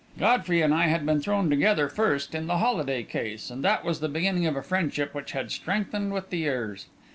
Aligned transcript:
Godfrey 0.17 0.63
and 0.63 0.73
I 0.73 0.87
had 0.87 1.05
been 1.05 1.21
thrown 1.21 1.47
together 1.51 1.87
first 1.87 2.33
in 2.33 2.47
the 2.47 2.57
Holladay 2.57 3.03
case, 3.03 3.51
and 3.51 3.63
that 3.63 3.85
was 3.85 3.99
the 3.99 4.09
beginning 4.09 4.47
of 4.47 4.55
a 4.55 4.63
friendship 4.63 5.13
which 5.13 5.33
had 5.33 5.51
strengthened 5.51 6.11
with 6.11 6.31
the 6.31 6.39
years. 6.39 6.87